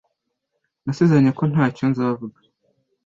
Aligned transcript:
Nasezeranye 0.83 1.31
ko 1.39 1.43
ntacyo 1.51 1.83
nzavuga. 1.91 2.39